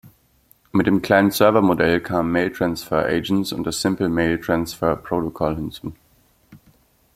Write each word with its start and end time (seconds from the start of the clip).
Mit 0.71 0.87
dem 0.87 1.03
Client-Server-Modell 1.03 1.99
kamen 2.01 2.31
Mail 2.31 2.51
Transfer 2.51 3.05
Agents 3.05 3.53
und 3.53 3.65
das 3.65 3.81
Simple 3.81 4.09
Mail 4.09 4.41
Transfer 4.41 4.95
Protocol 4.95 5.55
hinzu. 5.55 5.93